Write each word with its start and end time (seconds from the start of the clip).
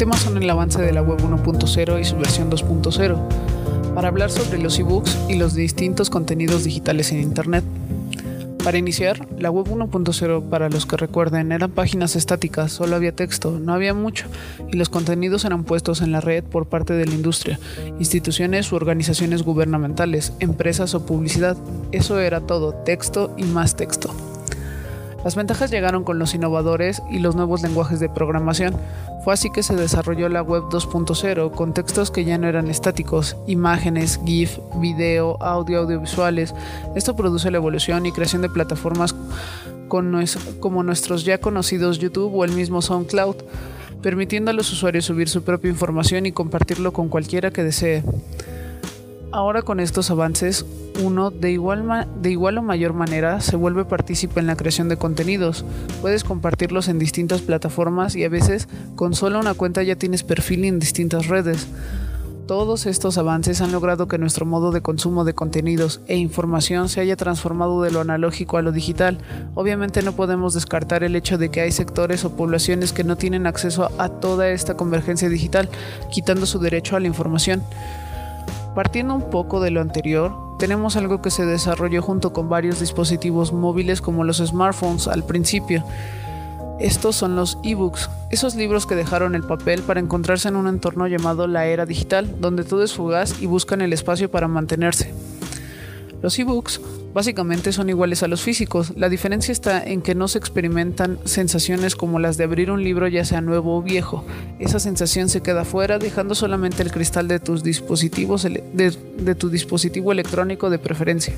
El 0.00 0.06
tema 0.06 0.16
son 0.16 0.42
el 0.42 0.48
avance 0.48 0.80
de 0.80 0.94
la 0.94 1.02
web 1.02 1.18
1.0 1.18 2.00
y 2.00 2.04
su 2.06 2.16
versión 2.16 2.50
2.0, 2.50 3.94
para 3.94 4.08
hablar 4.08 4.30
sobre 4.30 4.56
los 4.56 4.78
ebooks 4.78 5.14
y 5.28 5.34
los 5.34 5.52
distintos 5.52 6.08
contenidos 6.08 6.64
digitales 6.64 7.12
en 7.12 7.20
Internet. 7.20 7.64
Para 8.64 8.78
iniciar, 8.78 9.28
la 9.38 9.50
web 9.50 9.66
1.0, 9.66 10.48
para 10.48 10.70
los 10.70 10.86
que 10.86 10.96
recuerden, 10.96 11.52
eran 11.52 11.70
páginas 11.72 12.16
estáticas, 12.16 12.72
solo 12.72 12.96
había 12.96 13.12
texto, 13.12 13.58
no 13.60 13.74
había 13.74 13.92
mucho, 13.92 14.24
y 14.72 14.78
los 14.78 14.88
contenidos 14.88 15.44
eran 15.44 15.64
puestos 15.64 16.00
en 16.00 16.12
la 16.12 16.22
red 16.22 16.44
por 16.44 16.64
parte 16.64 16.94
de 16.94 17.04
la 17.04 17.12
industria, 17.12 17.60
instituciones 17.98 18.72
u 18.72 18.76
organizaciones 18.76 19.42
gubernamentales, 19.42 20.32
empresas 20.40 20.94
o 20.94 21.04
publicidad. 21.04 21.58
Eso 21.92 22.18
era 22.20 22.40
todo, 22.40 22.72
texto 22.72 23.34
y 23.36 23.44
más 23.44 23.76
texto. 23.76 24.29
Las 25.24 25.36
ventajas 25.36 25.70
llegaron 25.70 26.02
con 26.02 26.18
los 26.18 26.34
innovadores 26.34 27.02
y 27.10 27.18
los 27.18 27.36
nuevos 27.36 27.62
lenguajes 27.62 28.00
de 28.00 28.08
programación. 28.08 28.74
Fue 29.22 29.34
así 29.34 29.50
que 29.50 29.62
se 29.62 29.76
desarrolló 29.76 30.30
la 30.30 30.40
web 30.40 30.64
2.0 30.70 31.50
con 31.50 31.74
textos 31.74 32.10
que 32.10 32.24
ya 32.24 32.38
no 32.38 32.48
eran 32.48 32.70
estáticos, 32.70 33.36
imágenes, 33.46 34.18
GIF, 34.24 34.58
video, 34.76 35.36
audio, 35.42 35.80
audiovisuales. 35.80 36.54
Esto 36.96 37.16
produce 37.16 37.50
la 37.50 37.58
evolución 37.58 38.06
y 38.06 38.12
creación 38.12 38.40
de 38.40 38.48
plataformas 38.48 39.14
como 39.88 40.82
nuestros 40.82 41.24
ya 41.24 41.38
conocidos 41.38 41.98
YouTube 41.98 42.34
o 42.34 42.44
el 42.44 42.52
mismo 42.52 42.80
SoundCloud, 42.80 43.36
permitiendo 44.02 44.52
a 44.52 44.54
los 44.54 44.72
usuarios 44.72 45.04
subir 45.04 45.28
su 45.28 45.42
propia 45.42 45.70
información 45.70 46.24
y 46.24 46.32
compartirlo 46.32 46.92
con 46.92 47.08
cualquiera 47.08 47.50
que 47.50 47.64
desee. 47.64 48.02
Ahora 49.32 49.62
con 49.62 49.78
estos 49.78 50.10
avances, 50.10 50.66
uno 51.00 51.30
de 51.30 51.52
igual, 51.52 52.58
o 52.58 52.62
mayor 52.62 52.94
manera 52.94 53.40
se 53.40 53.54
vuelve 53.54 53.84
partícipe 53.84 54.40
en 54.40 54.48
la 54.48 54.56
creación 54.56 54.88
de 54.88 54.96
contenidos. 54.96 55.64
Puedes 56.00 56.24
compartirlos 56.24 56.88
en 56.88 56.98
distintas 56.98 57.40
plataformas 57.40 58.16
y 58.16 58.24
a 58.24 58.28
veces 58.28 58.68
con 58.96 59.14
solo 59.14 59.38
una 59.38 59.54
cuenta 59.54 59.84
ya 59.84 59.94
tienes 59.94 60.24
perfil 60.24 60.64
en 60.64 60.80
distintas 60.80 61.28
redes. 61.28 61.68
Todos 62.48 62.86
estos 62.86 63.18
avances 63.18 63.60
han 63.60 63.70
logrado 63.70 64.08
que 64.08 64.18
nuestro 64.18 64.44
modo 64.44 64.72
de 64.72 64.80
consumo 64.80 65.22
de 65.24 65.34
contenidos 65.34 66.00
e 66.08 66.16
información 66.16 66.88
se 66.88 67.00
haya 67.00 67.14
transformado 67.14 67.82
de 67.82 67.92
lo 67.92 68.00
analógico 68.00 68.56
a 68.56 68.62
lo 68.62 68.72
digital. 68.72 69.18
Obviamente 69.54 70.02
no 70.02 70.16
podemos 70.16 70.54
descartar 70.54 71.04
el 71.04 71.14
hecho 71.14 71.38
de 71.38 71.52
que 71.52 71.60
hay 71.60 71.70
sectores 71.70 72.24
o 72.24 72.34
poblaciones 72.34 72.92
que 72.92 73.04
no 73.04 73.16
tienen 73.16 73.46
acceso 73.46 73.92
a 73.98 74.08
toda 74.08 74.48
esta 74.48 74.76
convergencia 74.76 75.28
digital, 75.28 75.68
quitando 76.10 76.44
su 76.46 76.58
derecho 76.58 76.96
a 76.96 77.00
la 77.00 77.06
información. 77.06 77.62
Partiendo 78.74 79.14
un 79.14 79.30
poco 79.30 79.60
de 79.60 79.70
lo 79.70 79.80
anterior, 79.80 80.32
tenemos 80.58 80.96
algo 80.96 81.20
que 81.20 81.30
se 81.30 81.44
desarrolló 81.44 82.02
junto 82.02 82.32
con 82.32 82.48
varios 82.48 82.78
dispositivos 82.78 83.52
móviles 83.52 84.00
como 84.00 84.22
los 84.22 84.38
smartphones 84.38 85.08
al 85.08 85.24
principio. 85.24 85.84
Estos 86.78 87.16
son 87.16 87.34
los 87.34 87.58
ebooks, 87.64 88.08
esos 88.30 88.54
libros 88.54 88.86
que 88.86 88.94
dejaron 88.94 89.34
el 89.34 89.42
papel 89.42 89.82
para 89.82 90.00
encontrarse 90.00 90.48
en 90.48 90.56
un 90.56 90.68
entorno 90.68 91.08
llamado 91.08 91.46
la 91.46 91.66
era 91.66 91.84
digital, 91.84 92.40
donde 92.40 92.64
todo 92.64 92.84
es 92.84 92.94
fugaz 92.94 93.42
y 93.42 93.46
buscan 93.46 93.80
el 93.80 93.92
espacio 93.92 94.30
para 94.30 94.48
mantenerse. 94.48 95.12
Los 96.22 96.38
ebooks 96.38 96.80
básicamente 97.14 97.72
son 97.72 97.88
iguales 97.88 98.22
a 98.22 98.28
los 98.28 98.42
físicos. 98.42 98.92
La 98.96 99.08
diferencia 99.08 99.52
está 99.52 99.82
en 99.82 100.02
que 100.02 100.14
no 100.14 100.28
se 100.28 100.38
experimentan 100.38 101.18
sensaciones 101.24 101.96
como 101.96 102.18
las 102.18 102.36
de 102.36 102.44
abrir 102.44 102.70
un 102.70 102.84
libro 102.84 103.08
ya 103.08 103.24
sea 103.24 103.40
nuevo 103.40 103.76
o 103.76 103.82
viejo. 103.82 104.24
Esa 104.58 104.78
sensación 104.80 105.28
se 105.28 105.40
queda 105.40 105.64
fuera 105.64 105.98
dejando 105.98 106.34
solamente 106.34 106.82
el 106.82 106.92
cristal 106.92 107.26
de 107.26 107.40
tus 107.40 107.62
dispositivos 107.62 108.42
de, 108.42 109.34
tu 109.34 109.48
dispositivo 109.48 110.12
electrónico 110.12 110.68
de 110.68 110.78
preferencia. 110.78 111.34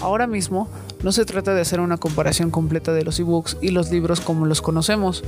Ahora 0.00 0.26
mismo 0.26 0.68
no 1.02 1.12
se 1.12 1.24
trata 1.24 1.54
de 1.54 1.60
hacer 1.60 1.80
una 1.80 1.98
comparación 1.98 2.50
completa 2.50 2.92
de 2.92 3.04
los 3.04 3.18
ebooks 3.20 3.58
y 3.60 3.70
los 3.70 3.90
libros 3.90 4.20
como 4.20 4.46
los 4.46 4.60
conocemos. 4.60 5.22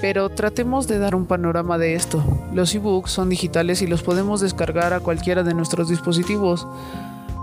Pero 0.00 0.28
tratemos 0.28 0.88
de 0.88 0.98
dar 0.98 1.14
un 1.14 1.26
panorama 1.26 1.78
de 1.78 1.94
esto. 1.94 2.22
Los 2.54 2.74
ebooks 2.74 3.10
son 3.10 3.28
digitales 3.28 3.80
y 3.82 3.86
los 3.86 4.02
podemos 4.02 4.40
descargar 4.40 4.92
a 4.92 5.00
cualquiera 5.00 5.42
de 5.42 5.54
nuestros 5.54 5.88
dispositivos 5.88 6.66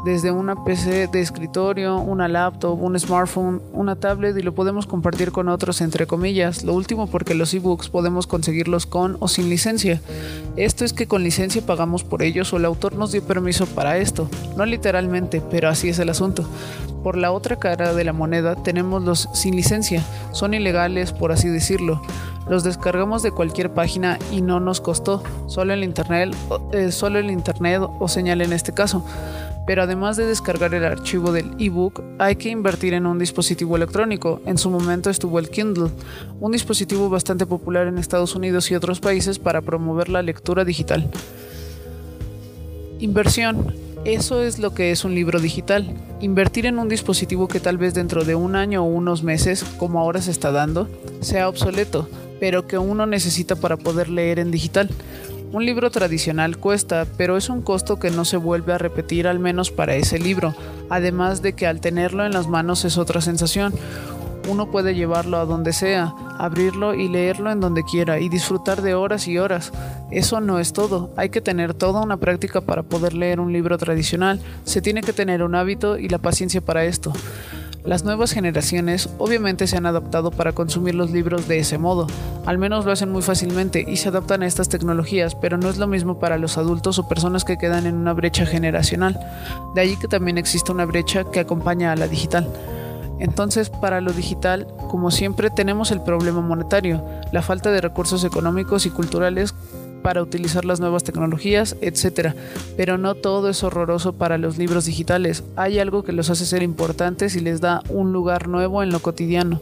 desde 0.04 0.32
una 0.32 0.64
PC 0.66 1.08
de 1.08 1.22
escritorio, 1.22 1.98
una 1.98 2.28
laptop, 2.28 2.82
un 2.82 3.00
smartphone, 3.00 3.62
una 3.72 3.96
tablet 3.96 4.38
y 4.38 4.42
lo 4.42 4.54
podemos 4.54 4.86
compartir 4.86 5.32
con 5.32 5.48
otros 5.48 5.80
entre 5.80 6.08
comillas. 6.08 6.64
Lo 6.64 6.74
último 6.74 7.08
porque 7.08 7.36
los 7.36 7.54
ebooks 7.54 7.90
podemos 7.90 8.28
conseguirlos 8.28 8.86
con 8.86 9.16
o 9.22 9.28
sin 9.30 9.50
licencia. 9.50 10.02
Esto 10.58 10.84
es 10.84 10.92
que 10.92 11.08
con 11.08 11.24
licencia 11.24 11.66
pagamos 11.66 12.04
por 12.04 12.22
ellos 12.22 12.52
o 12.52 12.58
el 12.58 12.66
autor 12.66 12.96
nos 12.96 13.14
dio 13.14 13.24
permiso 13.24 13.66
para 13.66 13.98
esto. 13.98 14.30
No 14.58 14.66
literalmente, 14.66 15.42
pero 15.50 15.70
así 15.70 15.90
es 15.90 16.00
el 16.00 16.10
asunto. 16.10 16.46
Por 17.02 17.18
la 17.18 17.32
otra 17.32 17.58
cara 17.58 17.94
de 17.94 18.04
la 18.04 18.14
moneda 18.14 18.56
tenemos 18.56 19.04
los 19.04 19.30
sin 19.34 19.56
licencia. 19.56 20.04
Son 20.34 20.54
ilegales 20.54 21.14
por 21.14 21.32
así 21.32 21.48
decirlo. 21.48 22.02
Los 22.50 22.66
descargamos 22.66 23.24
de 23.24 23.32
cualquier 23.32 23.74
página 23.74 24.20
y 24.30 24.42
no 24.42 24.60
nos 24.60 24.82
costó, 24.82 25.24
solo 25.48 25.72
el 25.72 25.82
internet, 25.82 26.36
eh, 26.74 26.92
solo 26.92 27.20
el 27.20 27.32
internet 27.32 27.82
o 28.00 28.10
señal 28.10 28.42
en 28.42 28.52
este 28.52 28.74
caso 28.74 29.06
pero 29.66 29.84
además 29.84 30.18
de 30.18 30.26
descargar 30.26 30.74
el 30.74 30.84
archivo 30.84 31.32
del 31.32 31.52
ebook, 31.60 32.02
hay 32.20 32.36
que 32.36 32.50
invertir 32.50 32.94
en 32.94 33.06
un 33.06 33.20
dispositivo 33.20 33.76
electrónico. 33.76 34.42
En 34.46 34.58
su 34.58 34.70
momento 34.70 35.10
estuvo 35.10 35.40
el 35.40 35.50
Kindle, 35.50 35.90
un 36.40 36.52
dispositivo 36.52 37.10
bastante 37.10 37.46
popular 37.46 37.88
en 37.88 37.98
Estados 37.98 38.36
Unidos 38.36 38.70
y 38.72 38.76
otros 38.76 39.00
países 39.00 39.40
para 39.40 39.62
promover 39.62 40.10
la 40.10 40.22
lectura 40.22 40.66
digital. 40.66 41.10
Inversión. 43.00 43.74
Eso 44.06 44.44
es 44.44 44.60
lo 44.60 44.74
que 44.74 44.92
es 44.92 45.06
un 45.06 45.16
libro 45.16 45.40
digital. 45.40 45.96
Invertir 46.20 46.66
en 46.66 46.78
un 46.78 46.90
dispositivo 46.90 47.48
que 47.48 47.62
tal 47.62 47.78
vez 47.78 47.94
dentro 47.94 48.26
de 48.26 48.36
un 48.36 48.58
año 48.58 48.84
o 48.84 48.88
unos 48.88 49.24
meses, 49.24 49.64
como 49.78 50.02
ahora 50.02 50.22
se 50.22 50.32
está 50.32 50.52
dando, 50.52 50.90
sea 51.22 51.48
obsoleto, 51.48 52.10
pero 52.42 52.68
que 52.68 52.78
uno 52.78 53.06
necesita 53.06 53.56
para 53.56 53.78
poder 53.78 54.10
leer 54.10 54.40
en 54.40 54.52
digital. 54.52 54.90
Un 55.54 55.68
libro 55.68 55.92
tradicional 55.92 56.58
cuesta, 56.58 57.06
pero 57.16 57.38
es 57.38 57.48
un 57.48 57.62
costo 57.62 58.00
que 58.00 58.10
no 58.10 58.26
se 58.26 58.38
vuelve 58.38 58.74
a 58.74 58.80
repetir 58.80 59.28
al 59.28 59.38
menos 59.38 59.70
para 59.70 59.94
ese 59.94 60.18
libro, 60.18 60.56
además 60.90 61.44
de 61.44 61.54
que 61.54 61.68
al 61.68 61.80
tenerlo 61.80 62.26
en 62.26 62.34
las 62.34 62.48
manos 62.48 62.86
es 62.86 62.98
otra 62.98 63.22
sensación. 63.22 63.72
Uno 64.50 64.72
puede 64.72 64.96
llevarlo 64.96 65.38
a 65.38 65.46
donde 65.46 65.72
sea, 65.72 66.16
abrirlo 66.40 66.96
y 66.96 67.08
leerlo 67.08 67.52
en 67.52 67.60
donde 67.60 67.84
quiera 67.84 68.20
y 68.20 68.30
disfrutar 68.30 68.82
de 68.82 68.96
horas 68.96 69.28
y 69.28 69.38
horas. 69.38 69.72
Eso 70.10 70.42
no 70.42 70.58
es 70.58 70.74
todo, 70.74 71.14
hay 71.18 71.30
que 71.30 71.40
tener 71.40 71.76
toda 71.76 72.02
una 72.02 72.18
práctica 72.18 72.62
para 72.62 72.82
poder 72.82 73.14
leer 73.14 73.40
un 73.40 73.54
libro 73.54 73.78
tradicional, 73.78 74.40
se 74.64 74.82
tiene 74.82 75.02
que 75.02 75.14
tener 75.14 75.44
un 75.44 75.54
hábito 75.54 76.00
y 76.00 76.10
la 76.10 76.18
paciencia 76.18 76.62
para 76.62 76.84
esto. 76.86 77.14
Las 77.86 78.06
nuevas 78.06 78.32
generaciones 78.32 79.10
obviamente 79.18 79.68
se 79.68 79.76
han 79.76 79.86
adaptado 79.86 80.32
para 80.32 80.54
consumir 80.54 80.96
los 80.96 81.12
libros 81.12 81.50
de 81.50 81.60
ese 81.60 81.78
modo, 81.78 82.08
al 82.46 82.58
menos 82.58 82.86
lo 82.86 82.94
hacen 82.94 83.12
muy 83.12 83.22
fácilmente 83.22 83.84
y 83.86 83.98
se 83.98 84.08
adaptan 84.08 84.42
a 84.42 84.46
estas 84.46 84.70
tecnologías, 84.70 85.36
pero 85.36 85.58
no 85.58 85.70
es 85.70 85.78
lo 85.78 85.88
mismo 85.88 86.18
para 86.18 86.38
los 86.38 86.58
adultos 86.58 86.98
o 86.98 87.10
personas 87.10 87.44
que 87.44 87.58
quedan 87.58 87.86
en 87.86 87.96
una 87.96 88.14
brecha 88.14 88.46
generacional, 88.46 89.20
de 89.76 89.82
allí 89.82 89.98
que 89.98 90.08
también 90.08 90.38
existe 90.38 90.72
una 90.72 90.86
brecha 90.86 91.26
que 91.26 91.42
acompaña 91.42 91.92
a 91.92 91.98
la 91.98 92.08
digital. 92.08 92.48
Entonces, 93.20 93.70
para 93.70 94.00
lo 94.00 94.14
digital, 94.14 94.68
como 94.90 95.12
siempre, 95.12 95.50
tenemos 95.50 95.92
el 95.92 96.02
problema 96.02 96.42
monetario, 96.42 97.04
la 97.32 97.42
falta 97.42 97.70
de 97.72 97.82
recursos 97.82 98.24
económicos 98.24 98.86
y 98.86 98.92
culturales 98.92 99.54
para 100.04 100.22
utilizar 100.22 100.66
las 100.66 100.80
nuevas 100.80 101.04
tecnologías, 101.04 101.76
etc. 101.82 102.34
Pero 102.78 102.98
no 103.00 103.16
todo 103.16 103.50
es 103.50 103.64
horroroso 103.64 104.14
para 104.14 104.38
los 104.38 104.58
libros 104.58 104.86
digitales. 104.86 105.44
Hay 105.56 105.80
algo 105.80 106.04
que 106.04 106.12
los 106.12 106.30
hace 106.30 106.46
ser 106.46 106.62
importantes 106.62 107.36
y 107.36 107.40
les 107.40 107.62
da 107.62 107.82
un 107.90 108.14
lugar 108.14 108.48
nuevo 108.48 108.84
en 108.84 108.92
lo 108.92 109.00
cotidiano. 109.00 109.60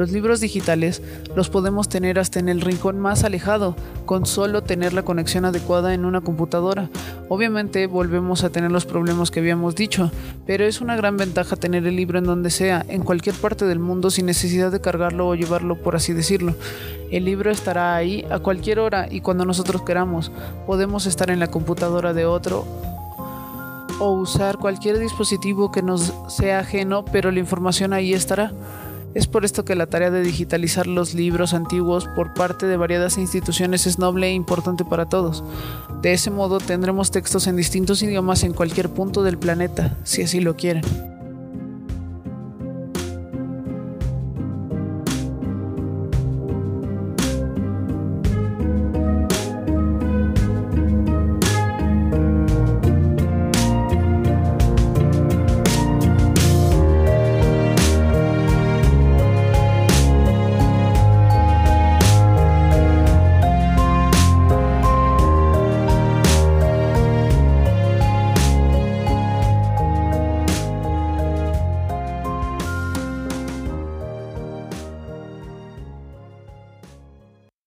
Los 0.00 0.12
libros 0.12 0.40
digitales 0.40 1.02
los 1.36 1.50
podemos 1.50 1.90
tener 1.90 2.18
hasta 2.18 2.38
en 2.38 2.48
el 2.48 2.62
rincón 2.62 2.98
más 2.98 3.22
alejado, 3.22 3.76
con 4.06 4.24
solo 4.24 4.62
tener 4.62 4.94
la 4.94 5.02
conexión 5.02 5.44
adecuada 5.44 5.92
en 5.92 6.06
una 6.06 6.22
computadora. 6.22 6.88
Obviamente 7.28 7.86
volvemos 7.86 8.42
a 8.42 8.48
tener 8.48 8.72
los 8.72 8.86
problemas 8.86 9.30
que 9.30 9.40
habíamos 9.40 9.74
dicho, 9.74 10.10
pero 10.46 10.64
es 10.64 10.80
una 10.80 10.96
gran 10.96 11.18
ventaja 11.18 11.54
tener 11.56 11.86
el 11.86 11.96
libro 11.96 12.18
en 12.18 12.24
donde 12.24 12.48
sea, 12.48 12.82
en 12.88 13.02
cualquier 13.02 13.34
parte 13.34 13.66
del 13.66 13.78
mundo 13.78 14.10
sin 14.10 14.24
necesidad 14.24 14.72
de 14.72 14.80
cargarlo 14.80 15.28
o 15.28 15.34
llevarlo, 15.34 15.76
por 15.76 15.96
así 15.96 16.14
decirlo. 16.14 16.54
El 17.10 17.24
libro 17.24 17.50
estará 17.50 17.96
ahí 17.96 18.24
a 18.30 18.38
cualquier 18.38 18.78
hora 18.78 19.08
y 19.10 19.20
cuando 19.20 19.44
nosotros 19.44 19.82
queramos. 19.82 20.30
Podemos 20.66 21.06
estar 21.06 21.30
en 21.30 21.40
la 21.40 21.48
computadora 21.48 22.14
de 22.14 22.24
otro 22.24 22.64
o 23.98 24.12
usar 24.12 24.58
cualquier 24.58 24.98
dispositivo 24.98 25.70
que 25.70 25.82
nos 25.82 26.14
sea 26.28 26.60
ajeno, 26.60 27.04
pero 27.04 27.30
la 27.30 27.40
información 27.40 27.92
ahí 27.92 28.14
estará. 28.14 28.52
Es 29.12 29.26
por 29.26 29.44
esto 29.44 29.64
que 29.64 29.74
la 29.74 29.86
tarea 29.86 30.12
de 30.12 30.22
digitalizar 30.22 30.86
los 30.86 31.14
libros 31.14 31.52
antiguos 31.52 32.06
por 32.14 32.32
parte 32.32 32.66
de 32.66 32.76
variadas 32.76 33.18
instituciones 33.18 33.86
es 33.86 33.98
noble 33.98 34.28
e 34.28 34.32
importante 34.32 34.84
para 34.84 35.08
todos. 35.08 35.42
De 36.00 36.12
ese 36.12 36.30
modo 36.30 36.58
tendremos 36.58 37.10
textos 37.10 37.48
en 37.48 37.56
distintos 37.56 38.02
idiomas 38.04 38.44
en 38.44 38.52
cualquier 38.52 38.88
punto 38.88 39.24
del 39.24 39.36
planeta, 39.36 39.96
si 40.04 40.22
así 40.22 40.40
lo 40.40 40.54
quieren. 40.54 41.09